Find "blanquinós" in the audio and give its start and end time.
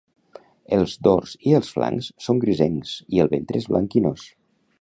3.75-4.29